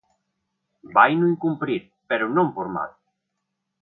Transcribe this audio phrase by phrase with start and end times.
[0.95, 2.91] Vaino incumprir, pero non por mal.